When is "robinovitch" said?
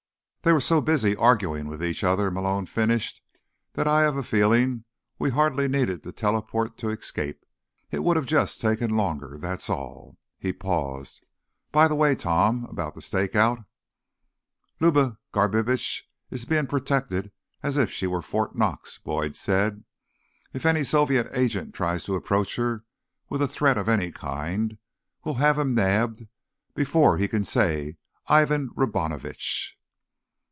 28.75-29.77